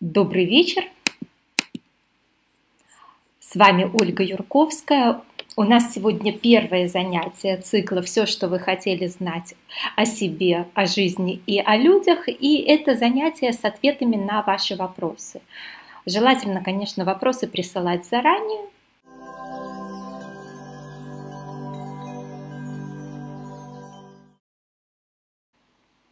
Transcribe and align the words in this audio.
Добрый 0.00 0.46
вечер. 0.46 0.84
С 3.38 3.54
вами 3.54 3.90
Ольга 3.92 4.22
Юрковская. 4.22 5.20
У 5.56 5.62
нас 5.64 5.92
сегодня 5.92 6.32
первое 6.32 6.88
занятие 6.88 7.58
цикла 7.58 8.00
«Все, 8.00 8.24
что 8.24 8.48
вы 8.48 8.60
хотели 8.60 9.08
знать 9.08 9.54
о 9.96 10.06
себе, 10.06 10.66
о 10.72 10.86
жизни 10.86 11.42
и 11.46 11.58
о 11.58 11.76
людях». 11.76 12.28
И 12.28 12.62
это 12.66 12.96
занятие 12.96 13.52
с 13.52 13.62
ответами 13.62 14.16
на 14.16 14.40
ваши 14.40 14.74
вопросы. 14.74 15.42
Желательно, 16.06 16.64
конечно, 16.64 17.04
вопросы 17.04 17.46
присылать 17.46 18.06
заранее, 18.06 18.70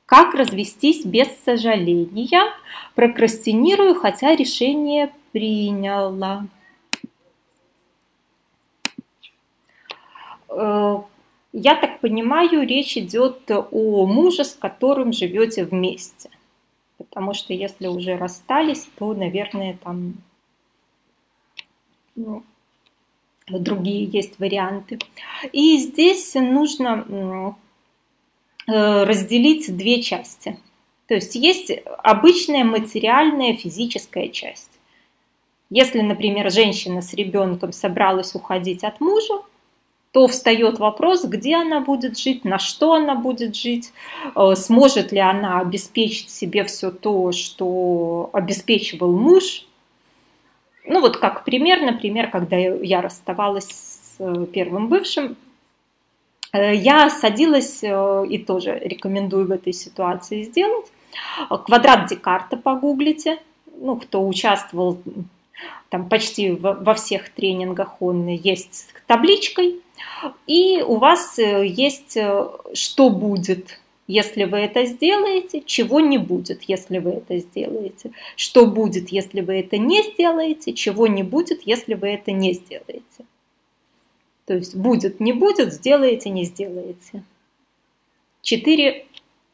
Как 0.08 0.32
развестись 0.32 1.04
без 1.04 1.28
сожаления? 1.44 2.50
Прокрастинирую, 2.94 3.94
хотя 3.94 4.34
решение 4.34 5.12
приняла. 5.32 6.46
Э, 10.48 10.96
я 11.52 11.74
так 11.74 12.00
понимаю, 12.00 12.66
речь 12.66 12.96
идет 12.96 13.50
о 13.50 14.06
муже, 14.06 14.44
с 14.44 14.54
которым 14.54 15.12
живете 15.12 15.66
вместе. 15.66 16.30
Потому 16.96 17.34
что 17.34 17.52
если 17.52 17.86
уже 17.86 18.16
расстались, 18.16 18.88
то, 18.98 19.12
наверное, 19.12 19.76
там 19.84 20.14
ну, 22.16 22.42
другие 23.46 24.04
есть 24.04 24.38
варианты. 24.38 24.98
И 25.52 25.76
здесь 25.76 26.32
нужно 26.32 27.54
разделить 28.68 29.74
две 29.76 30.02
части. 30.02 30.58
То 31.08 31.14
есть 31.14 31.34
есть 31.34 31.72
обычная 32.02 32.64
материальная 32.64 33.54
физическая 33.54 34.28
часть. 34.28 34.70
Если, 35.70 36.00
например, 36.00 36.50
женщина 36.50 37.02
с 37.02 37.14
ребенком 37.14 37.72
собралась 37.72 38.34
уходить 38.34 38.84
от 38.84 39.00
мужа, 39.00 39.34
то 40.12 40.26
встает 40.26 40.78
вопрос, 40.78 41.24
где 41.24 41.56
она 41.56 41.80
будет 41.80 42.18
жить, 42.18 42.44
на 42.44 42.58
что 42.58 42.94
она 42.94 43.14
будет 43.14 43.56
жить, 43.56 43.92
э, 44.34 44.54
сможет 44.54 45.12
ли 45.12 45.18
она 45.18 45.60
обеспечить 45.60 46.30
себе 46.30 46.64
все 46.64 46.90
то, 46.90 47.32
что 47.32 48.30
обеспечивал 48.32 49.12
муж. 49.12 49.66
Ну 50.86 51.00
вот 51.00 51.18
как 51.18 51.44
пример, 51.44 51.82
например, 51.82 52.30
когда 52.30 52.56
я 52.56 53.02
расставалась 53.02 53.66
с 53.66 54.16
э, 54.18 54.46
первым 54.50 54.88
бывшим, 54.88 55.36
Э, 55.36 55.47
я 56.52 57.10
садилась 57.10 57.82
э, 57.82 58.26
и 58.28 58.38
тоже 58.38 58.78
рекомендую 58.78 59.46
в 59.46 59.50
этой 59.50 59.72
ситуации 59.72 60.42
сделать. 60.42 60.86
Квадрат 61.48 62.08
Декарта 62.08 62.56
погуглите. 62.56 63.38
Ну, 63.80 63.96
кто 63.96 64.26
участвовал 64.26 64.98
там 65.88 66.08
почти 66.08 66.52
во 66.52 66.94
всех 66.94 67.30
тренингах, 67.30 68.00
он 68.00 68.26
есть 68.28 68.88
табличкой. 69.06 69.80
И 70.46 70.82
у 70.82 70.96
вас 70.96 71.38
э, 71.38 71.66
есть 71.66 72.16
что 72.74 73.10
будет, 73.10 73.80
если 74.08 74.44
вы 74.44 74.58
это 74.58 74.86
сделаете, 74.86 75.62
чего 75.64 76.00
не 76.00 76.16
будет, 76.16 76.62
если 76.62 76.98
вы 76.98 77.10
это 77.10 77.38
сделаете. 77.38 78.10
Что 78.36 78.66
будет, 78.66 79.10
если 79.10 79.42
вы 79.42 79.60
это 79.60 79.76
не 79.76 80.02
сделаете, 80.02 80.72
чего 80.72 81.06
не 81.06 81.22
будет, 81.22 81.62
если 81.66 81.94
вы 81.94 82.08
это 82.08 82.32
не 82.32 82.54
сделаете. 82.54 83.26
То 84.48 84.54
есть 84.54 84.74
будет, 84.74 85.20
не 85.20 85.34
будет, 85.34 85.74
сделаете, 85.74 86.30
не 86.30 86.44
сделаете. 86.44 87.22
Четыре 88.40 89.04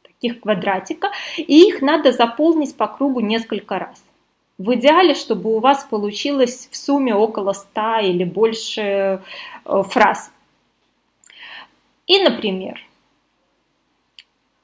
таких 0.05 0.39
квадратика, 0.39 1.11
и 1.37 1.67
их 1.67 1.83
надо 1.83 2.13
заполнить 2.13 2.77
по 2.77 2.87
кругу 2.87 3.19
несколько 3.19 3.81
раз. 3.81 4.05
В 4.57 4.73
идеале, 4.75 5.15
чтобы 5.15 5.53
у 5.53 5.59
вас 5.59 5.83
получилось 5.83 6.69
в 6.71 6.77
сумме 6.77 7.13
около 7.13 7.55
100 7.55 7.99
или 8.05 8.23
больше 8.23 9.21
э, 9.65 9.83
фраз. 9.83 10.31
И, 12.07 12.23
например, 12.23 12.81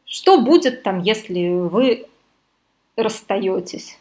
что 0.05 0.41
будет 0.41 0.85
там, 0.85 1.01
если 1.01 1.49
вы 1.49 2.07
расстаетесь? 2.95 3.99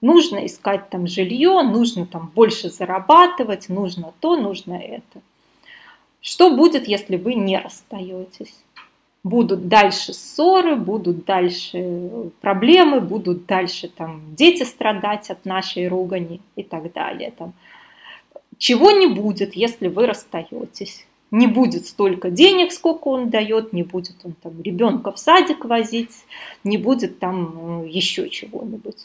Нужно 0.00 0.46
искать 0.46 0.90
там 0.90 1.06
жилье, 1.06 1.62
нужно 1.62 2.06
там 2.06 2.30
больше 2.34 2.70
зарабатывать, 2.70 3.68
нужно 3.68 4.12
то, 4.20 4.36
нужно 4.36 4.74
это. 4.74 5.20
Что 6.20 6.54
будет, 6.54 6.88
если 6.88 7.16
вы 7.16 7.34
не 7.34 7.58
расстаетесь? 7.58 8.54
Будут 9.24 9.68
дальше 9.68 10.12
ссоры, 10.12 10.76
будут 10.76 11.24
дальше 11.24 12.30
проблемы, 12.40 13.00
будут 13.00 13.46
дальше 13.46 13.88
там 13.88 14.22
дети 14.34 14.62
страдать 14.62 15.30
от 15.30 15.44
нашей 15.44 15.88
ругани 15.88 16.40
и 16.56 16.62
так 16.62 16.92
далее. 16.92 17.32
Там. 17.36 17.52
Чего 18.58 18.90
не 18.90 19.06
будет, 19.06 19.54
если 19.54 19.88
вы 19.88 20.06
расстаетесь? 20.06 21.06
Не 21.30 21.46
будет 21.46 21.86
столько 21.86 22.30
денег, 22.30 22.72
сколько 22.72 23.08
он 23.08 23.28
дает, 23.28 23.72
не 23.72 23.82
будет 23.82 24.16
он 24.24 24.32
там 24.32 24.62
ребенка 24.62 25.12
в 25.12 25.18
садик 25.18 25.66
возить, 25.66 26.24
не 26.64 26.78
будет 26.78 27.18
там 27.18 27.82
э, 27.82 27.88
еще 27.88 28.30
чего-нибудь 28.30 28.96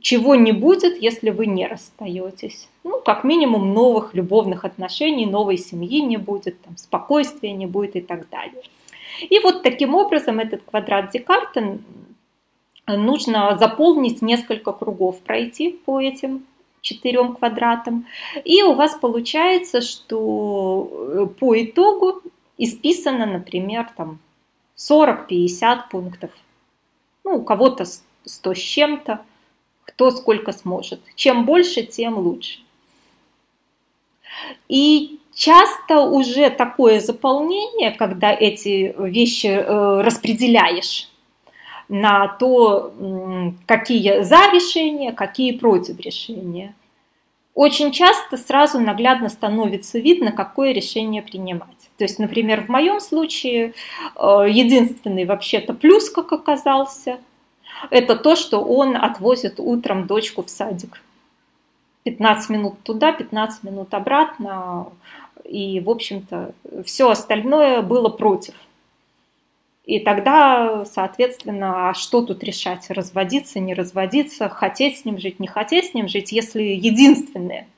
чего 0.00 0.34
не 0.34 0.52
будет, 0.52 1.00
если 1.00 1.30
вы 1.30 1.46
не 1.46 1.66
расстаетесь. 1.66 2.68
Ну, 2.84 3.00
как 3.00 3.24
минимум, 3.24 3.72
новых 3.74 4.14
любовных 4.14 4.64
отношений, 4.64 5.26
новой 5.26 5.58
семьи 5.58 6.00
не 6.00 6.16
будет, 6.16 6.60
там, 6.62 6.76
спокойствия 6.76 7.52
не 7.52 7.66
будет 7.66 7.96
и 7.96 8.00
так 8.00 8.28
далее. 8.28 8.62
И 9.20 9.38
вот 9.40 9.62
таким 9.62 9.94
образом 9.94 10.38
этот 10.38 10.62
квадрат 10.62 11.10
Декарта 11.10 11.78
нужно 12.86 13.56
заполнить 13.58 14.22
несколько 14.22 14.72
кругов, 14.72 15.18
пройти 15.20 15.70
по 15.70 16.00
этим 16.00 16.46
четырем 16.82 17.34
квадратам. 17.34 18.06
И 18.44 18.62
у 18.62 18.74
вас 18.74 18.94
получается, 18.94 19.80
что 19.80 20.88
э, 20.92 21.26
по 21.26 21.60
итогу 21.60 22.22
исписано, 22.58 23.26
например, 23.26 23.90
там 23.96 24.18
40-50 24.76 25.78
пунктов. 25.90 26.30
Ну, 27.24 27.38
у 27.38 27.42
кого-то 27.42 27.84
100 28.24 28.54
с 28.54 28.58
чем-то 28.58 29.20
кто 29.86 30.10
сколько 30.10 30.52
сможет. 30.52 31.00
Чем 31.14 31.46
больше, 31.46 31.82
тем 31.82 32.18
лучше. 32.18 32.58
И 34.68 35.18
часто 35.34 36.00
уже 36.00 36.50
такое 36.50 37.00
заполнение, 37.00 37.92
когда 37.92 38.32
эти 38.32 38.94
вещи 38.98 39.46
э, 39.46 40.00
распределяешь 40.02 41.08
на 41.88 42.26
то, 42.26 42.92
какие 43.64 44.22
за 44.22 44.50
решения, 44.52 45.12
какие 45.12 45.52
против 45.52 46.00
решения. 46.00 46.74
Очень 47.54 47.92
часто 47.92 48.36
сразу 48.36 48.80
наглядно 48.80 49.28
становится 49.28 49.98
видно, 49.98 50.32
какое 50.32 50.72
решение 50.72 51.22
принимать. 51.22 51.68
То 51.96 52.04
есть, 52.04 52.18
например, 52.18 52.66
в 52.66 52.68
моем 52.68 53.00
случае 53.00 53.72
э, 54.16 54.46
единственный 54.50 55.24
вообще-то 55.24 55.72
плюс, 55.72 56.10
как 56.10 56.32
оказался– 56.32 57.18
это 57.90 58.16
то, 58.16 58.36
что 58.36 58.60
он 58.60 58.96
отвозит 58.96 59.58
утром 59.58 60.06
дочку 60.06 60.42
в 60.42 60.50
садик. 60.50 61.02
15 62.04 62.50
минут 62.50 62.74
туда, 62.82 63.12
15 63.12 63.64
минут 63.64 63.92
обратно. 63.94 64.92
И, 65.44 65.80
в 65.80 65.90
общем-то, 65.90 66.52
все 66.84 67.10
остальное 67.10 67.82
было 67.82 68.08
против. 68.08 68.54
И 69.84 70.00
тогда, 70.00 70.84
соответственно, 70.84 71.90
а 71.90 71.94
что 71.94 72.22
тут 72.22 72.42
решать? 72.42 72.90
Разводиться, 72.90 73.60
не 73.60 73.74
разводиться, 73.74 74.48
хотеть 74.48 74.98
с 74.98 75.04
ним 75.04 75.18
жить, 75.18 75.38
не 75.38 75.46
хотеть 75.46 75.90
с 75.90 75.94
ним 75.94 76.08
жить, 76.08 76.32
если 76.32 76.62
единственное– 76.62 77.68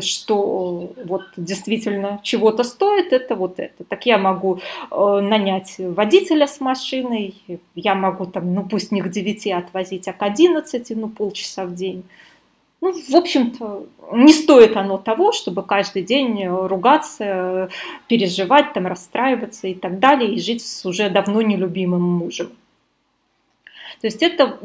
что 0.00 0.92
вот 1.04 1.22
действительно 1.36 2.20
чего-то 2.22 2.62
стоит, 2.62 3.12
это 3.12 3.34
вот 3.36 3.58
это. 3.58 3.84
Так 3.84 4.04
я 4.06 4.18
могу 4.18 4.60
э, 4.90 5.20
нанять 5.22 5.76
водителя 5.78 6.46
с 6.46 6.60
машиной, 6.60 7.34
я 7.74 7.94
могу 7.94 8.26
там, 8.26 8.52
ну 8.52 8.64
пусть 8.64 8.92
не 8.92 9.00
к 9.00 9.08
9 9.08 9.46
отвозить, 9.48 10.06
а 10.08 10.12
к 10.12 10.22
11, 10.22 10.90
ну 10.96 11.08
полчаса 11.08 11.64
в 11.64 11.74
день. 11.74 12.04
Ну, 12.80 12.92
в 12.92 13.16
общем-то, 13.16 13.86
не 14.12 14.32
стоит 14.32 14.76
оно 14.76 14.98
того, 14.98 15.32
чтобы 15.32 15.64
каждый 15.64 16.02
день 16.02 16.46
ругаться, 16.46 17.70
переживать, 18.06 18.72
там, 18.72 18.86
расстраиваться 18.86 19.66
и 19.66 19.74
так 19.74 19.98
далее, 19.98 20.32
и 20.32 20.40
жить 20.40 20.64
с 20.64 20.86
уже 20.86 21.10
давно 21.10 21.42
нелюбимым 21.42 22.02
мужем. 22.02 22.50
То 24.00 24.06
есть 24.06 24.22
это 24.22 24.58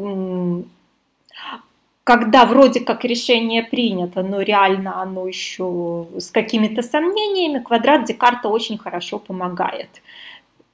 когда 2.03 2.45
вроде 2.45 2.81
как 2.81 3.05
решение 3.05 3.63
принято, 3.63 4.23
но 4.23 4.41
реально 4.41 5.01
оно 5.01 5.27
еще 5.27 6.07
с 6.17 6.31
какими-то 6.31 6.81
сомнениями, 6.81 7.63
квадрат 7.63 8.05
Декарта 8.05 8.49
очень 8.49 8.77
хорошо 8.77 9.19
помогает. 9.19 9.89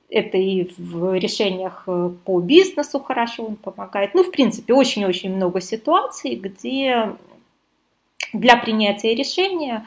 Это 0.09 0.37
и 0.37 0.71
в 0.77 1.13
решениях 1.19 1.83
э, 1.85 2.09
по 2.25 2.39
бизнесу 2.39 2.99
хорошо 2.99 3.45
он 3.45 3.55
помогает. 3.57 4.15
Ну, 4.15 4.23
в 4.23 4.31
принципе, 4.31 4.73
очень-очень 4.73 5.35
много 5.35 5.61
ситуаций, 5.61 6.33
где 6.33 7.15
для 8.33 8.57
принятия 8.57 9.13
решения 9.13 9.85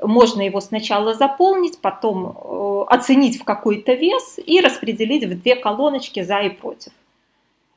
можно 0.00 0.42
его 0.42 0.60
сначала 0.60 1.14
заполнить, 1.14 1.80
потом 1.80 2.26
э, 2.26 2.84
оценить 2.86 3.40
в 3.40 3.44
какой-то 3.44 3.94
вес 3.94 4.38
и 4.46 4.60
распределить 4.60 5.24
в 5.24 5.42
две 5.42 5.56
колоночки 5.56 6.22
за 6.22 6.38
и 6.42 6.50
против. 6.50 6.92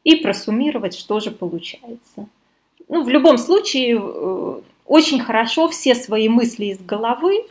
и 0.04 0.18
просуммировать, 0.18 0.96
что 0.96 1.20
же 1.20 1.32
получается. 1.32 2.28
Ну, 2.88 3.04
в 3.04 3.10
любом 3.10 3.38
случае, 3.38 4.00
э, 4.00 4.62
очень 4.86 5.20
хорошо 5.20 5.68
все 5.68 5.94
свои 5.96 6.30
мысли 6.30 6.66
из 6.66 6.80
головы 6.80 7.46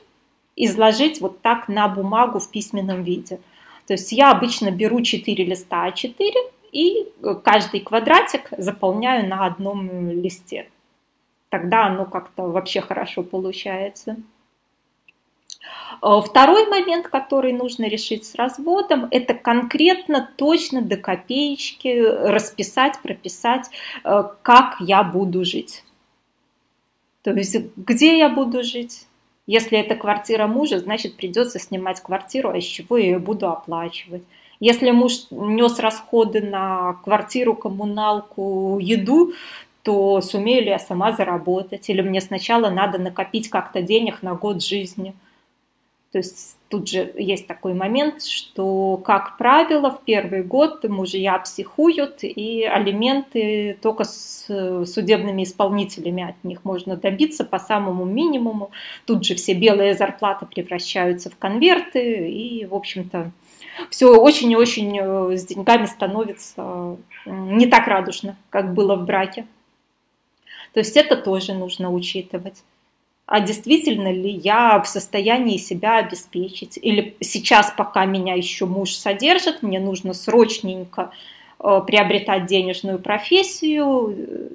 изложить 0.56 1.20
вот 1.20 1.42
так 1.42 1.68
на 1.68 1.86
бумагу 1.88 2.38
в 2.38 2.50
письменном 2.50 3.02
виде. 3.02 3.38
То 3.86 3.92
есть 3.92 4.10
я 4.12 4.30
обычно 4.30 4.70
беру 4.70 5.02
4 5.02 5.44
листа 5.44 5.88
А4 5.88 6.32
и 6.72 7.08
каждый 7.44 7.80
квадратик 7.80 8.48
заполняю 8.56 9.28
на 9.28 9.46
одном 9.46 10.10
листе. 10.10 10.68
Тогда 11.50 11.86
оно 11.86 12.06
как-то 12.06 12.44
вообще 12.44 12.80
хорошо 12.80 13.22
получается. 13.22 14.16
Э, 16.02 16.20
второй 16.24 16.66
момент, 16.68 17.08
который 17.08 17.52
нужно 17.52 17.84
решить 17.84 18.24
с 18.24 18.34
разводом, 18.34 19.08
это 19.10 19.34
конкретно, 19.34 20.28
точно 20.36 20.82
до 20.82 20.96
копеечки 20.96 21.98
расписать, 21.98 23.00
прописать, 23.02 23.70
э, 24.04 24.24
как 24.42 24.76
я 24.80 25.02
буду 25.02 25.44
жить. 25.44 25.84
То 27.22 27.32
есть 27.32 27.56
где 27.76 28.18
я 28.18 28.28
буду 28.28 28.62
жить? 28.62 29.06
Если 29.46 29.78
это 29.78 29.94
квартира 29.94 30.46
мужа, 30.46 30.78
значит 30.78 31.16
придется 31.16 31.58
снимать 31.58 32.00
квартиру, 32.00 32.50
а 32.50 32.58
из 32.58 32.64
чего 32.64 32.96
я 32.96 33.04
ее 33.04 33.18
буду 33.18 33.48
оплачивать. 33.48 34.22
Если 34.58 34.90
муж 34.90 35.26
нес 35.30 35.78
расходы 35.78 36.40
на 36.40 36.94
квартиру, 37.04 37.54
коммуналку, 37.54 38.78
еду, 38.80 39.32
то 39.82 40.20
сумею 40.20 40.64
ли 40.64 40.70
я 40.70 40.78
сама 40.78 41.12
заработать? 41.12 41.88
Или 41.90 42.00
мне 42.00 42.20
сначала 42.20 42.70
надо 42.70 42.98
накопить 42.98 43.48
как-то 43.48 43.82
денег 43.82 44.22
на 44.22 44.34
год 44.34 44.62
жизни– 44.62 45.14
то 46.16 46.20
есть 46.20 46.56
тут 46.70 46.88
же 46.88 47.12
есть 47.18 47.46
такой 47.46 47.74
момент, 47.74 48.22
что, 48.22 48.98
как 49.04 49.36
правило, 49.36 49.90
в 49.90 50.00
первый 50.00 50.42
год 50.42 50.82
мужья 50.88 51.38
психуют, 51.38 52.20
и 52.22 52.62
алименты 52.64 53.76
только 53.82 54.04
с 54.04 54.46
судебными 54.86 55.42
исполнителями 55.42 56.30
от 56.30 56.42
них 56.42 56.64
можно 56.64 56.96
добиться 56.96 57.44
по 57.44 57.58
самому 57.58 58.06
минимуму. 58.06 58.70
Тут 59.04 59.26
же 59.26 59.34
все 59.34 59.52
белые 59.52 59.92
зарплаты 59.92 60.46
превращаются 60.46 61.28
в 61.28 61.36
конверты, 61.36 62.30
и, 62.30 62.64
в 62.64 62.74
общем-то, 62.74 63.30
все 63.90 64.18
очень 64.18 64.50
и 64.52 64.56
очень 64.56 64.98
э, 64.98 65.36
с 65.36 65.44
деньгами 65.44 65.84
становится 65.84 66.96
не 67.26 67.66
так 67.66 67.86
радужно, 67.88 68.38
как 68.48 68.72
было 68.72 68.96
в 68.96 69.04
браке. 69.04 69.46
То 70.72 70.80
есть 70.80 70.96
это 70.96 71.14
тоже 71.14 71.52
нужно 71.52 71.92
учитывать 71.92 72.62
а 73.26 73.40
действительно 73.40 74.12
ли 74.12 74.30
я 74.30 74.80
в 74.80 74.86
состоянии 74.86 75.56
себя 75.56 75.98
обеспечить. 75.98 76.78
Или 76.80 77.16
сейчас, 77.20 77.72
пока 77.76 78.04
меня 78.04 78.34
еще 78.34 78.66
муж 78.66 78.92
содержит, 78.94 79.62
мне 79.62 79.80
нужно 79.80 80.14
срочненько 80.14 81.10
э, 81.58 81.80
приобретать 81.84 82.46
денежную 82.46 83.00
профессию, 83.00 84.14
э, 84.16 84.48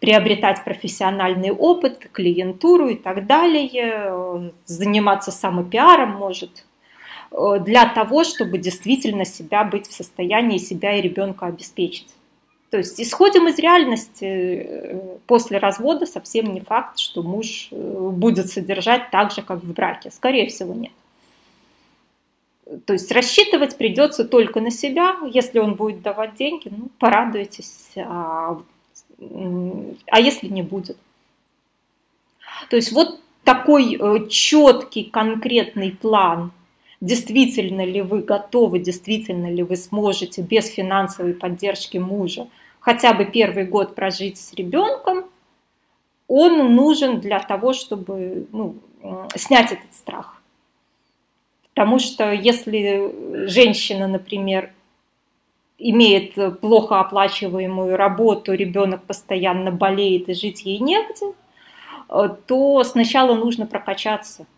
приобретать 0.00 0.64
профессиональный 0.64 1.52
опыт, 1.52 2.08
клиентуру 2.10 2.88
и 2.88 2.96
так 2.96 3.26
далее, 3.26 3.70
э, 3.72 4.50
заниматься 4.66 5.30
самопиаром, 5.30 6.10
может, 6.10 6.64
для 7.60 7.86
того, 7.86 8.24
чтобы 8.24 8.58
действительно 8.58 9.24
себя 9.24 9.62
быть 9.62 9.86
в 9.86 9.92
состоянии 9.92 10.58
себя 10.58 10.98
и 10.98 11.00
ребенка 11.00 11.46
обеспечить. 11.46 12.08
То 12.70 12.78
есть 12.78 13.00
исходим 13.00 13.48
из 13.48 13.58
реальности. 13.58 14.24
Э, 14.24 15.18
после 15.26 15.58
развода 15.58 16.06
совсем 16.06 16.52
не 16.54 16.60
факт, 16.60 16.98
что 16.98 17.22
муж 17.22 17.68
э, 17.72 17.76
будет 17.76 18.48
содержать 18.48 19.10
так 19.10 19.32
же, 19.32 19.42
как 19.42 19.62
в 19.62 19.72
браке. 19.72 20.10
Скорее 20.10 20.48
всего, 20.48 20.72
нет. 20.72 20.92
То 22.86 22.92
есть 22.92 23.10
рассчитывать 23.10 23.76
придется 23.76 24.24
только 24.24 24.60
на 24.60 24.70
себя. 24.70 25.16
Если 25.32 25.58
он 25.58 25.74
будет 25.74 26.02
давать 26.02 26.36
деньги, 26.36 26.68
ну, 26.70 26.88
порадуйтесь. 27.00 27.90
А, 27.96 28.62
а 30.06 30.20
если 30.20 30.46
не 30.46 30.62
будет? 30.62 30.96
То 32.68 32.76
есть 32.76 32.92
вот 32.92 33.20
такой 33.42 33.96
э, 33.96 34.28
четкий, 34.28 35.04
конкретный 35.04 35.90
план 35.90 36.52
действительно 37.00 37.84
ли 37.84 38.02
вы 38.02 38.20
готовы, 38.20 38.78
действительно 38.78 39.50
ли 39.50 39.62
вы 39.62 39.76
сможете 39.76 40.42
без 40.42 40.68
финансовой 40.68 41.34
поддержки 41.34 41.98
мужа 41.98 42.48
хотя 42.78 43.12
бы 43.12 43.24
первый 43.24 43.66
год 43.66 43.94
прожить 43.94 44.38
с 44.38 44.54
ребенком, 44.54 45.24
он 46.28 46.74
нужен 46.74 47.20
для 47.20 47.40
того, 47.40 47.72
чтобы 47.72 48.46
ну, 48.52 48.76
снять 49.34 49.72
этот 49.72 49.92
страх. 49.92 50.40
Потому 51.74 51.98
что 51.98 52.32
если 52.32 53.46
женщина, 53.48 54.06
например, 54.06 54.72
имеет 55.78 56.60
плохо 56.60 57.00
оплачиваемую 57.00 57.96
работу, 57.96 58.54
ребенок 58.54 59.04
постоянно 59.04 59.70
болеет 59.70 60.28
и 60.28 60.34
жить 60.34 60.62
ей 60.64 60.78
негде, 60.78 61.34
то 62.46 62.84
сначала 62.84 63.34
нужно 63.34 63.66
прокачаться– 63.66 64.46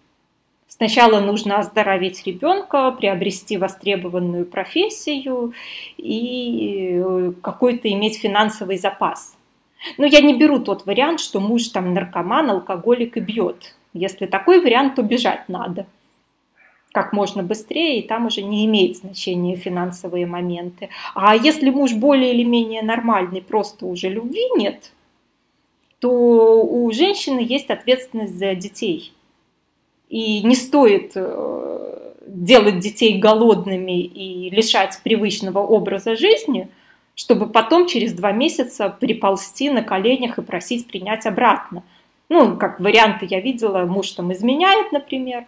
Сначала 0.76 1.20
нужно 1.20 1.58
оздоровить 1.58 2.26
ребенка, 2.26 2.92
приобрести 2.92 3.58
востребованную 3.58 4.46
профессию 4.46 5.52
и 5.98 6.94
э, 6.94 7.32
какой-то 7.42 7.92
иметь 7.92 8.18
финансовый 8.18 8.78
запас. 8.78 9.36
Но 9.98 10.06
я 10.06 10.22
не 10.22 10.34
беру 10.34 10.60
тот 10.60 10.86
вариант, 10.86 11.20
что 11.20 11.40
муж 11.40 11.68
там 11.68 11.92
наркоман, 11.92 12.48
алкоголик 12.48 13.18
и 13.18 13.20
бьет. 13.20 13.76
Если 13.92 14.24
такой 14.24 14.62
вариант, 14.62 14.94
то 14.94 15.02
бежать 15.02 15.46
надо 15.46 15.84
как 16.92 17.12
можно 17.12 17.42
быстрее, 17.42 17.98
и 17.98 18.06
там 18.08 18.26
уже 18.26 18.40
не 18.40 18.64
имеет 18.64 18.96
значения 18.96 19.56
финансовые 19.56 20.24
моменты. 20.24 20.88
А 21.14 21.36
если 21.36 21.68
муж 21.68 21.92
более 21.92 22.32
или 22.32 22.44
менее 22.44 22.82
нормальный, 22.82 23.42
просто 23.42 23.84
уже 23.84 24.08
любви 24.08 24.46
нет, 24.56 24.92
то 25.98 26.62
у 26.62 26.90
женщины 26.92 27.40
есть 27.40 27.68
ответственность 27.68 28.38
за 28.38 28.54
детей– 28.54 29.12
и 30.12 30.42
не 30.42 30.54
стоит 30.54 31.12
э, 31.14 32.12
делать 32.26 32.80
детей 32.80 33.18
голодными 33.18 33.98
и 34.02 34.50
лишать 34.50 35.00
привычного 35.02 35.60
образа 35.60 36.16
жизни, 36.16 36.68
чтобы 37.14 37.46
потом 37.46 37.86
через 37.86 38.12
два 38.12 38.30
месяца 38.30 38.90
приползти 38.90 39.70
на 39.70 39.82
коленях 39.82 40.36
и 40.36 40.42
просить 40.42 40.86
принять 40.86 41.24
обратно. 41.24 41.82
Ну, 42.28 42.58
как 42.58 42.78
варианты 42.78 43.26
я 43.30 43.40
видела, 43.40 43.86
муж 43.86 44.10
там 44.10 44.30
изменяет, 44.34 44.92
например, 44.92 45.46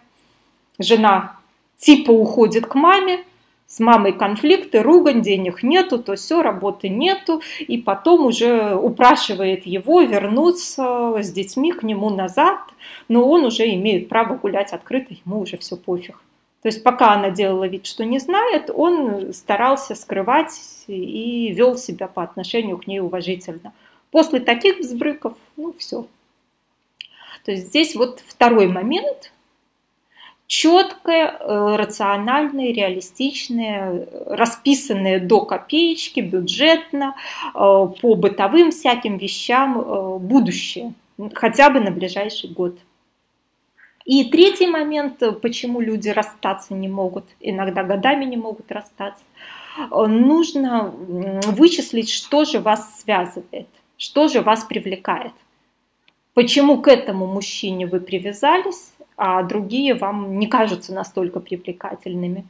жена 0.79 1.37
типа 1.77 2.09
уходит 2.09 2.65
к 2.65 2.73
маме, 2.73 3.19
с 3.67 3.79
мамой 3.79 4.13
конфликты, 4.13 4.81
ругань, 4.81 5.21
денег 5.21 5.63
нету, 5.63 5.97
то 5.97 6.15
все, 6.15 6.41
работы 6.41 6.87
нету, 6.87 7.41
и 7.59 7.77
потом 7.77 8.25
уже 8.25 8.75
упрашивает 8.75 9.65
его 9.65 10.01
вернуться 10.01 11.15
с 11.19 11.31
детьми 11.31 11.71
к 11.71 11.83
нему 11.83 12.09
назад, 12.09 12.59
но 13.07 13.27
он 13.27 13.45
уже 13.45 13.73
имеет 13.73 14.07
право 14.07 14.35
гулять 14.35 14.71
открыто, 14.71 15.15
ему 15.25 15.41
уже 15.41 15.57
все 15.57 15.75
пофиг. 15.75 16.17
То 16.61 16.69
есть 16.69 16.83
пока 16.83 17.13
она 17.13 17.29
делала 17.29 17.67
вид, 17.67 17.85
что 17.85 18.05
не 18.05 18.19
знает, 18.19 18.71
он 18.73 19.33
старался 19.33 19.93
скрывать 19.93 20.59
и 20.87 21.51
вел 21.51 21.77
себя 21.77 22.07
по 22.07 22.23
отношению 22.23 22.77
к 22.77 22.87
ней 22.87 22.99
уважительно. 22.99 23.73
После 24.09 24.39
таких 24.39 24.79
взбрыков, 24.79 25.33
ну 25.57 25.75
все. 25.77 26.07
То 27.43 27.51
есть 27.51 27.67
здесь 27.67 27.95
вот 27.95 28.21
второй 28.25 28.67
момент– 28.67 29.31
четкое, 30.47 31.37
э, 31.39 31.75
рациональное, 31.75 32.71
реалистичное, 32.71 34.07
расписанное 34.27 35.19
до 35.19 35.41
копеечки, 35.41 36.19
бюджетно, 36.19 37.15
э, 37.47 37.49
по 37.53 38.15
бытовым 38.15 38.71
всяким 38.71 39.17
вещам 39.17 39.79
э, 39.79 40.17
будущее, 40.19 40.93
хотя 41.33 41.69
бы 41.69 41.79
на 41.79 41.91
ближайший 41.91 42.49
год. 42.49 42.77
И 44.05 44.25
третий 44.25 44.67
момент, 44.67 45.23
почему 45.41 45.81
люди 45.81 46.09
расстаться 46.09 46.75
не 46.75 46.87
могут, 46.87 47.25
иногда 47.39 47.83
годами 47.83 48.25
не 48.25 48.37
могут 48.37 48.71
расстаться, 48.71 49.23
нужно 49.89 50.93
вычислить, 51.47 52.11
что 52.11 52.45
же 52.45 52.59
вас 52.59 53.01
связывает, 53.01 53.67
что 53.97 54.27
же 54.27 54.41
вас 54.41 54.63
привлекает. 54.63 55.33
Почему 56.35 56.81
к 56.81 56.87
этому 56.87 57.25
мужчине 57.25 57.87
вы 57.87 57.99
привязались, 57.99 58.91
а 59.17 59.43
другие 59.43 59.93
вам 59.93 60.39
не 60.39 60.47
кажутся 60.47 60.93
настолько 60.93 61.39
привлекательными. 61.39 62.45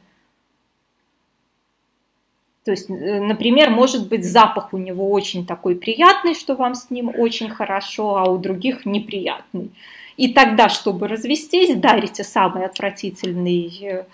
То 2.64 2.72
есть, 2.72 2.90
э, 2.90 3.20
например, 3.20 3.70
может 3.70 4.08
быть 4.08 4.24
запах 4.24 4.72
у 4.72 4.78
него 4.78 5.10
очень 5.12 5.46
такой 5.46 5.76
приятный, 5.76 6.34
что 6.34 6.56
вам 6.56 6.74
с 6.74 6.90
ним 6.90 7.12
очень 7.16 7.48
хорошо, 7.48 8.16
а 8.16 8.28
у 8.28 8.38
других 8.38 8.84
неприятный. 8.84 9.70
И 10.16 10.32
тогда, 10.32 10.68
чтобы 10.68 11.06
развестись, 11.08 11.76
дарите 11.76 12.24
самый 12.24 12.64
отвратительный 12.64 13.70
э, 13.82 14.04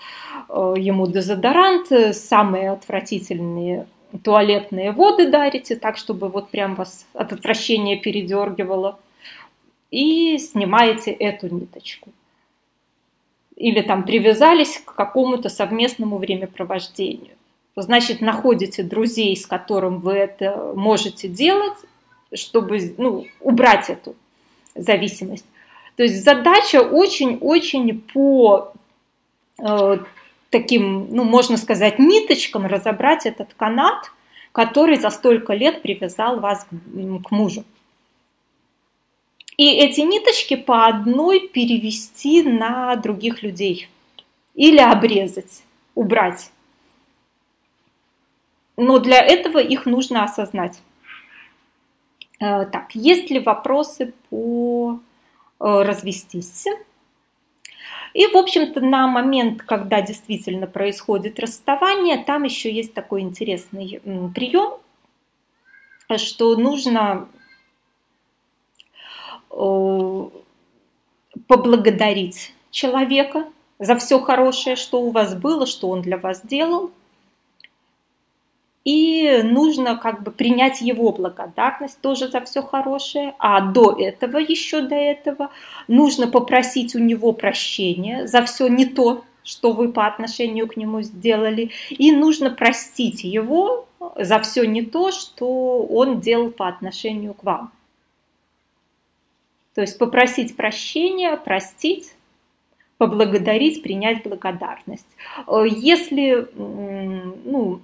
ему 0.77 1.07
дезодорант, 1.07 1.87
самые 2.15 2.73
отвратительные 2.73 3.87
туалетные 4.23 4.93
воды 4.93 5.31
дарите, 5.31 5.75
так, 5.77 5.97
чтобы 5.97 6.29
вот 6.29 6.51
прям 6.51 6.75
вас 6.75 7.07
от 7.15 7.33
отвращения 7.33 7.97
передергивало. 7.97 8.99
И 9.91 10.37
снимаете 10.37 11.11
эту 11.11 11.49
ниточку 11.49 12.11
или 13.63 13.81
там 13.81 14.03
привязались 14.03 14.83
к 14.85 14.93
какому-то 14.93 15.49
совместному 15.49 16.19
времяпровождению. 16.19 17.37
значит, 17.77 18.21
находите 18.21 18.83
друзей, 18.83 19.37
с 19.37 19.47
которым 19.47 20.01
вы 20.01 20.15
это 20.15 20.73
можете 20.75 21.29
делать, 21.29 21.79
чтобы 22.35 22.95
ну, 22.99 23.25
убрать 23.39 23.89
эту 23.89 24.17
зависимость. 24.75 25.47
То 25.95 26.03
есть 26.03 26.25
задача 26.25 26.83
очень-очень 26.83 28.01
по 28.01 28.73
э, 29.65 29.99
таким, 30.51 31.15
ну, 31.15 31.23
можно 31.23 31.57
сказать, 31.57 32.01
ниточкам 32.01 32.67
разобрать 32.67 33.27
этот 33.27 33.55
канат, 33.55 34.11
который 34.51 34.97
за 34.99 35.11
столько 35.11 35.53
лет 35.55 35.83
привязал 35.83 36.41
вас 36.41 36.65
к, 36.69 37.29
к 37.29 37.31
мужу. 37.31 37.63
И 39.57 39.67
эти 39.67 40.01
ниточки 40.01 40.57
по 40.57 40.87
одной 40.87 41.49
перевести 41.49 42.43
на 42.43 42.97
других 42.97 43.43
людей 43.43 43.89
или 44.55 44.79
обрезать, 44.79 45.63
убрать. 45.95 46.51
Но 48.77 48.99
для 48.99 49.21
этого 49.21 49.59
их 49.59 49.87
нужно 49.87 50.25
осознать. 50.25 50.81
Э, 52.41 52.65
так, 52.67 52.95
есть 52.95 53.31
ли 53.31 53.39
вопросы 53.39 54.15
по 54.31 54.99
э, 55.61 55.65
развестись? 55.65 56.67
И, 58.15 58.27
в 58.27 58.37
общем-то, 58.37 58.81
на 58.81 59.07
момент, 59.07 59.63
когда 59.63 60.03
действительно 60.03 60.67
происходит 60.67 61.39
расставание, 61.41 62.23
там 62.23 62.43
еще 62.43 62.71
есть 62.71 62.93
такой 62.93 63.23
интересный 63.23 64.01
прием, 64.35 64.79
что 66.19 66.57
нужно 66.57 67.29
поблагодарить 71.47 72.55
человека 72.71 73.47
за 73.79 73.97
все 73.97 74.21
хорошее, 74.21 74.77
что 74.77 75.03
у 75.03 75.11
вас 75.11 75.35
было, 75.35 75.67
что 75.67 75.89
он 75.89 76.03
для 76.03 76.19
вас 76.19 76.41
делал– 76.45 76.91
и 78.85 79.43
нужно 79.45 79.97
как 79.97 80.23
бы 80.23 80.31
принять 80.31 80.81
его 80.81 81.13
благодарность 81.13 82.01
тоже 82.01 82.29
за 82.29 82.41
все 82.41 82.63
хорошее, 82.63 83.35
а 83.39 83.61
до 83.61 83.93
этого, 83.93 84.39
еще 84.39 84.83
до 84.83 84.97
этого, 84.97 85.51
нужно 85.87 86.27
попросить 86.27 86.95
у 86.95 86.99
него 86.99 87.33
прощения 87.33 88.27
за 88.27 88.43
все 88.43 88.67
не 88.67 88.87
то, 88.87 89.25
что 89.45 89.73
вы 89.73 89.93
по 89.93 90.07
отношению 90.07 90.67
к 90.67 90.77
нему 90.77 91.03
сделали, 91.03 91.71
и 91.91 92.13
нужно 92.13 92.51
простить 92.51 93.23
его 93.25 93.87
за 94.19 94.41
все 94.41 94.65
не 94.65 94.83
то, 94.83 95.13
что 95.13 95.85
он 95.85 96.21
делал 96.21 96.51
по 96.51 96.67
отношению 96.69 97.35
к 97.35 97.45
вам. 97.45 97.71
То 99.75 99.81
есть 99.81 99.99
попросить 99.99 100.57
прощения, 100.57 101.37
простить, 101.37 102.15
поблагодарить, 102.99 103.83
принять 103.83 104.23
благодарность. 104.23 105.09
Если 105.49 106.47
ну, 106.55 107.81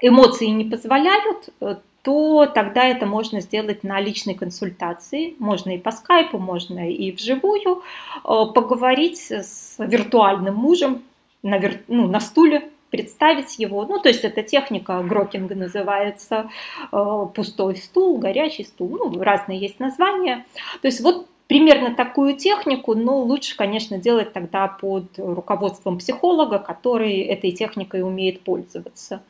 эмоции 0.00 0.46
не 0.46 0.64
позволяют, 0.64 1.50
э, 1.60 1.76
то 2.02 2.46
тогда 2.46 2.86
это 2.86 3.06
можно 3.06 3.40
сделать 3.40 3.84
на 3.84 4.00
личной 4.00 4.34
консультации. 4.34 5.34
Можно 5.38 5.76
и 5.76 5.78
по 5.78 5.90
скайпу, 5.90 6.38
можно 6.38 6.90
и 6.90 7.12
вживую 7.12 7.82
э, 7.82 8.22
поговорить 8.24 9.30
с 9.30 9.76
виртуальным 9.78 10.54
мужем 10.54 11.02
на, 11.42 11.58
вир... 11.58 11.80
ну, 11.88 12.08
на 12.08 12.20
стуле, 12.20 12.70
представить 12.90 13.58
его. 13.58 13.84
Ну, 13.84 13.98
то 13.98 14.08
есть 14.08 14.24
это 14.24 14.42
техника 14.42 15.02
грокинга 15.02 15.54
называется, 15.54 16.50
э, 16.92 17.26
пустой 17.34 17.76
стул, 17.76 18.18
горячий 18.18 18.64
стул, 18.64 18.88
ну, 18.90 19.22
разные 19.22 19.58
есть 19.58 19.80
названия. 19.80 20.44
То 20.82 20.88
есть 20.88 21.00
вот 21.00 21.26
примерно 21.46 21.94
такую 21.94 22.36
технику, 22.36 22.94
но 22.94 23.18
лучше, 23.20 23.56
конечно, 23.56 23.98
делать 23.98 24.32
тогда 24.32 24.68
под 24.68 25.06
руководством 25.16 25.98
психолога, 25.98 26.58
который 26.58 27.20
этой 27.20 27.52
техникой 27.52 28.02
умеет 28.02 28.42
пользоваться 28.42 29.22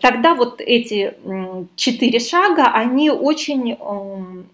тогда 0.00 0.34
вот 0.34 0.60
эти 0.60 1.14
четыре 1.76 2.18
шага, 2.20 2.68
они 2.72 3.10
очень 3.10 3.72
эм, 3.72 4.48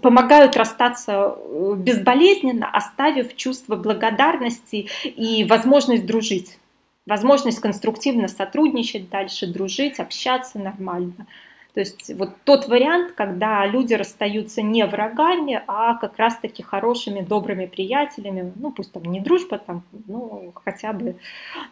помогают 0.00 0.56
расстаться 0.56 1.36
э, 1.36 1.74
безболезненно, 1.76 2.68
оставив 2.70 3.36
чувство 3.36 3.76
благодарности 3.76 4.88
и 5.04 5.44
возможность 5.44 6.06
дружить, 6.06 6.58
возможность 7.06 7.60
конструктивно 7.60 8.28
сотрудничать 8.28 9.10
дальше, 9.10 9.46
дружить, 9.46 10.00
общаться 10.00 10.58
нормально. 10.58 11.26
То 11.74 11.80
есть 11.80 12.12
вот 12.14 12.30
тот 12.44 12.68
вариант, 12.68 13.12
когда 13.12 13.66
люди 13.66 13.94
расстаются 13.94 14.62
не 14.62 14.86
врагами, 14.86 15.60
а 15.66 15.96
как 15.96 16.16
раз-таки 16.18 16.62
хорошими, 16.62 17.20
добрыми 17.20 17.66
приятелями, 17.66 18.52
ну 18.54 18.70
пусть 18.70 18.92
там 18.92 19.02
не 19.06 19.20
дружба, 19.20 19.58
там, 19.58 19.82
ну 20.06 20.52
хотя 20.64 20.92
бы 20.92 21.16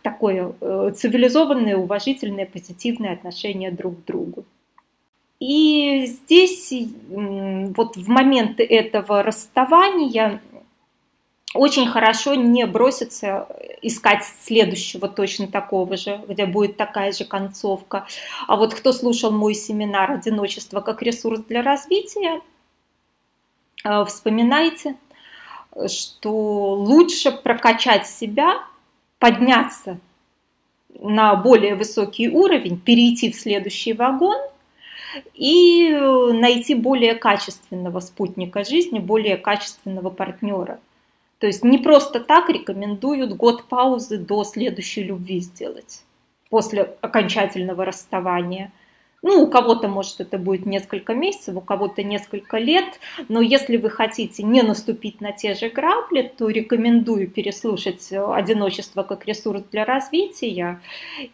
такое 0.03 0.55
э, 0.61 0.93
цивилизованное, 0.97 1.77
уважительное, 1.77 2.47
позитивное 2.47 3.13
отношение 3.13 3.71
друг 3.71 4.03
к 4.03 4.05
другу. 4.05 4.45
И 5.39 6.07
здесь 6.07 6.73
вот 7.09 7.97
в 7.97 8.09
момент 8.09 8.59
этого 8.59 9.23
расставания 9.23 10.41
очень 11.55 11.87
хорошо 11.87 12.35
не 12.35 12.67
броситься 12.67 13.47
искать 13.83 14.25
следующего 14.41 15.09
точно 15.09 15.49
такого 15.49 15.97
же, 15.97 16.21
где 16.29 16.47
будет 16.47 16.77
такая 16.77 17.13
же 17.13 17.25
концовка. 17.25 18.07
А 18.47 18.57
вот 18.57 18.75
кто 18.75 18.93
слушал 18.93 19.31
мой 19.31 19.55
семинар 19.55 20.13
«Одиночество 20.13 20.81
как 20.81 21.03
ресурс 21.03 21.41
для 21.41 21.63
развития», 21.63 22.41
э, 23.85 24.05
вспоминайте, 24.07 24.97
что 25.89 26.75
лучше 26.75 27.33
прокачать 27.33 28.07
себя, 28.07 28.63
подняться 29.19 29.99
на 30.99 31.35
более 31.35 31.75
высокий 31.75 32.29
уровень, 32.29 32.79
перейти 32.79 33.31
в 33.31 33.37
следующий 33.37 33.93
вагон 33.93 34.37
и 35.35 35.91
найти 36.33 36.75
более 36.75 37.15
качественного 37.15 38.01
спутника 38.01 38.65
жизни, 38.65 38.99
более 38.99 39.37
качественного 39.37 40.09
партнера– 40.09 40.81
то 41.43 41.49
есть 41.49 41.65
не 41.65 41.79
просто 41.79 42.21
так 42.21 42.49
рекомендуют 42.51 43.33
год 43.33 43.65
паузы 43.65 44.17
до 44.17 44.45
следующей 44.45 45.03
любви 45.03 45.41
сделать 45.41 46.05
после 46.51 46.95
окончательного 47.01 47.85
расставания. 47.85 48.71
Ну, 49.23 49.43
у 49.43 49.47
кого-то, 49.49 49.89
может, 49.89 50.21
это 50.21 50.39
будет 50.39 50.67
несколько 50.67 51.15
месяцев, 51.15 51.57
у 51.57 51.61
кого-то 51.61 52.05
несколько 52.05 52.59
лет, 52.59 53.01
но 53.29 53.41
если 53.41 53.77
вы 53.77 53.91
хотите 53.91 54.45
не 54.45 54.63
наступить 54.63 55.21
на 55.21 55.33
те 55.33 55.55
же 55.55 55.69
грабли, 55.69 56.33
то 56.39 56.49
рекомендую 56.49 57.29
переслушать 57.29 58.13
«Одиночество 58.13 59.03
как 59.03 59.27
ресурс 59.27 59.65
для 59.73 59.85
развития» 59.85 60.81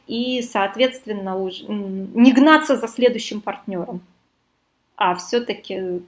и, 0.07 0.41
соответственно, 0.41 1.37
не 1.69 2.33
гнаться 2.33 2.77
за 2.77 2.89
следующим 2.89 3.43
партнером 3.43 4.01
а 5.01 5.15
все-таки 5.15 6.03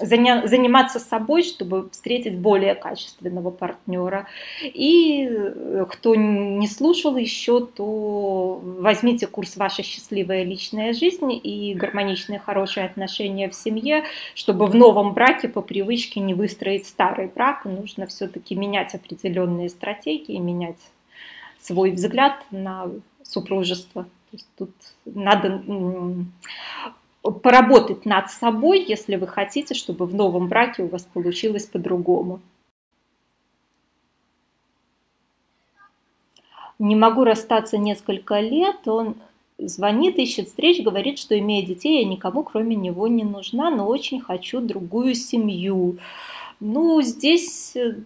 заниматься 0.00 1.00
собой, 1.00 1.42
чтобы 1.42 1.90
встретить 1.90 2.38
более 2.38 2.76
качественного 2.76 3.50
партнера. 3.50 4.28
И 4.62 5.28
э, 5.28 5.86
кто 5.90 6.14
не 6.14 6.68
слушал 6.68 7.16
еще, 7.16 7.66
то 7.66 8.60
возьмите 8.62 9.26
курс 9.26 9.56
«Ваша 9.56 9.82
счастливая 9.82 10.44
личная 10.44 10.92
жизнь» 10.92 11.32
и 11.32 11.74
гармоничные 11.74 12.38
хорошие 12.38 12.86
отношения 12.86 13.50
в 13.50 13.56
семье, 13.56 14.04
чтобы 14.36 14.66
в 14.66 14.74
новом 14.76 15.12
браке 15.12 15.48
по 15.48 15.60
привычке 15.60 16.20
не 16.20 16.32
выстроить 16.32 16.86
старый 16.86 17.26
брак. 17.26 17.64
Нужно 17.64 18.06
все-таки 18.06 18.54
менять 18.54 18.94
определенные 18.94 19.68
стратегии, 19.68 20.38
менять 20.38 20.78
свой 21.60 21.90
взгляд 21.90 22.36
на 22.52 22.86
супружество. 23.24 24.04
То 24.04 24.36
есть 24.36 24.48
тут 24.56 24.70
надо 25.04 25.60
поработать 27.22 28.06
над 28.06 28.30
собой, 28.30 28.84
если 28.86 29.16
вы 29.16 29.26
хотите, 29.26 29.74
чтобы 29.74 30.06
в 30.06 30.14
новом 30.14 30.48
браке 30.48 30.82
у 30.82 30.88
вас 30.88 31.02
получилось 31.02 31.66
по-другому. 31.66 32.40
Не 36.78 36.96
могу 36.96 37.24
расстаться 37.24 37.76
несколько 37.76 38.40
лет, 38.40 38.88
он 38.88 39.16
звонит, 39.58 40.18
ищет 40.18 40.48
встреч, 40.48 40.82
говорит, 40.82 41.18
что 41.18 41.38
имея 41.38 41.64
детей, 41.64 42.02
я 42.02 42.08
никому 42.08 42.42
кроме 42.42 42.74
него 42.74 43.06
не 43.06 43.24
нужна, 43.24 43.70
но 43.70 43.86
очень 43.86 44.20
хочу 44.20 44.60
другую 44.60 45.14
семью. 45.14 45.98
Ну, 46.58 47.02
здесь 47.02 47.76
э, 47.76 47.96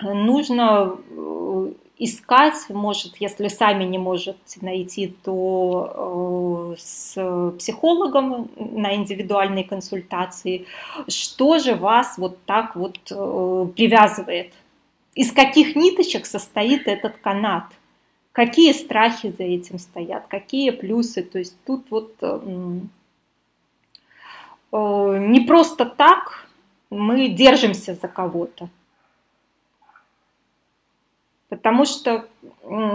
нужно 0.00 0.96
э, 1.10 1.72
искать, 1.98 2.68
может, 2.68 3.16
если 3.16 3.48
сами 3.48 3.84
не 3.84 3.98
можете 3.98 4.58
найти, 4.60 5.08
то 5.24 6.74
э, 6.74 6.80
с 6.80 7.52
психологом 7.58 8.50
на 8.56 8.94
индивидуальной 8.94 9.64
консультации, 9.64 10.66
что 11.08 11.58
же 11.58 11.74
вас 11.74 12.16
вот 12.16 12.38
так 12.44 12.76
вот 12.76 12.98
э, 13.10 13.66
привязывает, 13.74 14.52
из 15.14 15.32
каких 15.32 15.74
ниточек 15.74 16.26
состоит 16.26 16.86
этот 16.86 17.16
канат, 17.16 17.64
какие 18.30 18.72
страхи 18.72 19.34
за 19.36 19.42
этим 19.42 19.80
стоят, 19.80 20.28
какие 20.28 20.70
плюсы, 20.70 21.22
то 21.22 21.40
есть 21.40 21.56
тут 21.66 21.86
вот 21.90 22.14
э, 22.20 22.38
не 24.72 25.40
просто 25.40 25.84
так 25.84 26.46
мы 26.90 27.28
держимся 27.28 27.94
за 27.94 28.06
кого-то, 28.06 28.68
Потому 31.48 31.84
что 31.86 32.28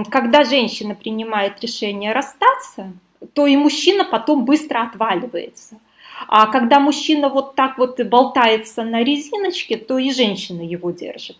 когда 0.09 0.43
женщина 0.43 0.95
принимает 0.95 1.59
решение 1.61 2.13
расстаться, 2.13 2.93
то 3.33 3.47
и 3.47 3.57
мужчина 3.57 4.05
потом 4.05 4.45
быстро 4.45 4.83
отваливается. 4.83 5.79
А 6.27 6.47
когда 6.47 6.79
мужчина 6.79 7.29
вот 7.29 7.55
так 7.55 7.77
вот 7.77 7.99
болтается 8.01 8.83
на 8.83 9.03
резиночке, 9.03 9.77
то 9.77 9.97
и 9.97 10.11
женщина 10.11 10.61
его 10.61 10.91
держит. 10.91 11.37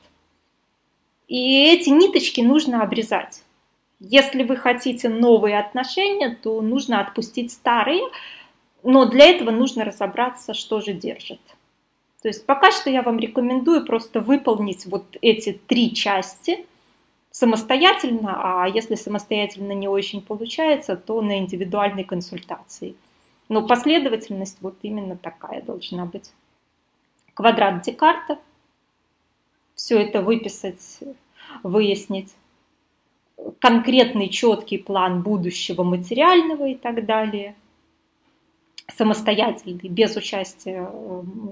И 1.28 1.66
эти 1.66 1.90
ниточки 1.90 2.42
нужно 2.42 2.82
обрезать. 2.82 3.44
Если 4.00 4.44
вы 4.44 4.58
хотите 4.58 5.08
новые 5.08 5.60
отношения, 5.60 6.38
то 6.42 6.62
нужно 6.62 7.00
отпустить 7.00 7.52
старые, 7.52 8.04
но 8.84 9.06
для 9.06 9.28
этого 9.28 9.52
нужно 9.52 9.86
разобраться, 9.86 10.54
что 10.54 10.82
же 10.82 10.94
держит. 10.94 11.40
То 12.22 12.28
есть 12.28 12.46
пока 12.46 12.72
что 12.72 12.90
я 12.90 13.02
вам 13.02 13.20
рекомендую 13.20 13.86
просто 13.86 14.20
выполнить 14.20 14.86
вот 14.86 15.06
эти 15.22 15.54
три 15.54 15.94
части 15.94 16.66
самостоятельно, 17.34 18.62
а 18.64 18.68
если 18.68 18.94
самостоятельно 18.94 19.72
не 19.72 19.88
очень 19.88 20.22
получается, 20.22 20.96
то 20.96 21.20
на 21.22 21.40
индивидуальной 21.40 22.04
консультации. 22.04 22.96
Но 23.50 23.68
последовательность 23.68 24.60
вот 24.62 24.76
именно 24.84 25.18
такая 25.18 25.64
должна 25.64 26.06
быть. 26.06 26.32
Квадрат 27.34 27.82
Декарта. 27.82 28.38
Все 29.74 30.00
это 30.00 30.22
выписать, 30.22 31.00
выяснить. 31.64 32.32
Конкретный 33.60 34.30
четкий 34.30 34.78
план 34.78 35.24
будущего 35.24 35.82
материального 35.82 36.68
и 36.68 36.76
так 36.76 37.04
далее. 37.04 37.56
Самостоятельный, 38.96 39.90
без 39.90 40.16
участия 40.16 40.88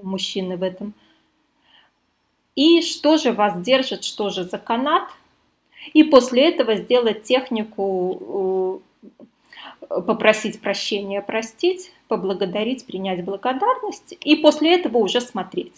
мужчины 0.04 0.58
в 0.58 0.64
этом. 0.64 0.94
И 2.56 2.84
что 2.84 3.18
же 3.18 3.32
вас 3.32 3.60
держит, 3.60 4.04
что 4.04 4.30
же 4.30 4.44
за 4.44 4.60
канат. 4.60 5.10
И 5.94 6.04
после 6.04 6.50
этого 6.50 6.76
сделать 6.76 7.24
технику 7.24 8.82
э, 9.90 10.02
попросить 10.02 10.62
прощения, 10.62 11.22
простить, 11.22 11.92
поблагодарить, 12.08 12.86
принять 12.86 13.24
благодарность 13.24 14.16
и 14.22 14.36
после 14.36 14.76
этого 14.76 14.98
уже 14.98 15.22
смотреть. 15.22 15.74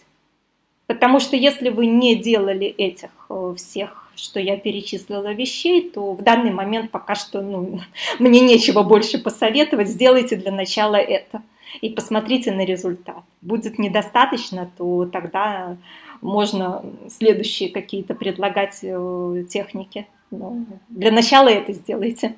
Потому 0.88 1.20
что 1.20 1.36
если 1.36 1.70
вы 1.70 1.86
не 1.88 2.16
делали 2.16 2.68
этих 2.68 3.10
э, 3.30 3.54
всех, 3.58 4.12
что 4.16 4.40
я 4.40 4.58
перечислила 4.58 5.34
вещей, 5.34 5.90
то 5.90 6.14
в 6.14 6.22
данный 6.22 6.52
момент 6.52 6.92
пока 6.92 7.16
что 7.16 7.42
ну, 7.42 7.80
мне 8.20 8.42
нечего 8.42 8.84
больше 8.84 9.18
посоветовать. 9.18 9.88
Сделайте 9.88 10.36
для 10.36 10.52
начала 10.52 10.98
это 10.98 11.42
и 11.82 11.90
посмотрите 11.90 12.52
на 12.52 12.66
результат. 12.66 13.24
Будет 13.42 13.80
недостаточно, 13.80 14.70
то 14.78 15.06
тогда 15.06 15.78
можно 16.24 16.84
следующие 17.10 17.70
какие-то 17.70 18.16
предлагать 18.16 18.80
э, 18.82 19.46
техники. 19.50 20.08
Но 20.32 20.66
для 20.90 21.12
начала 21.12 21.50
это 21.50 21.74
сделайте. 21.74 22.36